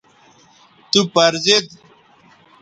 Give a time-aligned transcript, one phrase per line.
[0.91, 1.65] تو پر زید